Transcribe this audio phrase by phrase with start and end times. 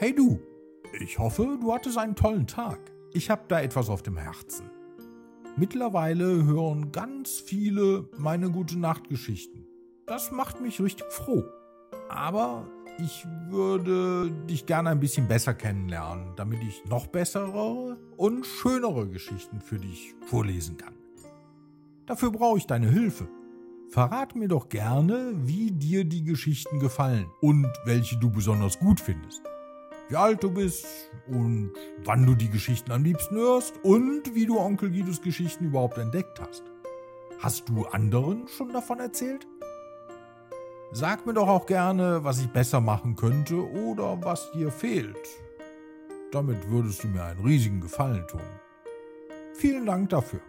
[0.00, 0.38] Hey du,
[1.00, 2.78] ich hoffe, du hattest einen tollen Tag.
[3.12, 4.70] Ich habe da etwas auf dem Herzen.
[5.56, 9.66] Mittlerweile hören ganz viele meine gute Nachtgeschichten.
[10.06, 11.42] Das macht mich richtig froh.
[12.08, 12.68] Aber
[13.00, 19.60] ich würde dich gerne ein bisschen besser kennenlernen, damit ich noch bessere und schönere Geschichten
[19.60, 20.94] für dich vorlesen kann.
[22.06, 23.26] Dafür brauche ich deine Hilfe.
[23.88, 29.42] Verrat mir doch gerne, wie dir die Geschichten gefallen und welche du besonders gut findest.
[30.08, 30.86] Wie alt du bist
[31.26, 31.72] und
[32.04, 36.40] wann du die Geschichten am liebsten hörst und wie du Onkel Guidos Geschichten überhaupt entdeckt
[36.40, 36.62] hast.
[37.40, 39.46] Hast du anderen schon davon erzählt?
[40.92, 45.28] Sag mir doch auch gerne, was ich besser machen könnte oder was dir fehlt.
[46.32, 48.40] Damit würdest du mir einen riesigen Gefallen tun.
[49.52, 50.40] Vielen Dank dafür.